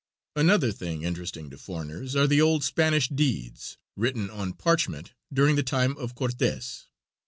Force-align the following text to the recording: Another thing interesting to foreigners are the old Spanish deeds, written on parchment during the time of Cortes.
Another 0.35 0.71
thing 0.71 1.03
interesting 1.03 1.51
to 1.51 1.59
foreigners 1.59 2.15
are 2.15 2.25
the 2.25 2.41
old 2.41 2.63
Spanish 2.63 3.07
deeds, 3.07 3.77
written 3.95 4.31
on 4.31 4.51
parchment 4.51 5.13
during 5.31 5.55
the 5.55 5.61
time 5.61 5.95
of 5.95 6.15
Cortes. 6.15 6.87